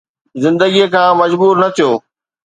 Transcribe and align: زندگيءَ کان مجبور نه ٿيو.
زندگيءَ 0.43 0.91
کان 0.93 1.11
مجبور 1.21 1.55
نه 1.61 1.67
ٿيو. 1.75 1.91